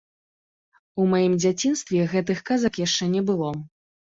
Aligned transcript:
У 1.03 1.05
маім 1.11 1.35
дзяцінстве 1.43 2.07
гэтых 2.15 2.43
казак 2.51 2.73
яшчэ 2.85 3.03
не 3.17 3.21
было. 3.29 3.49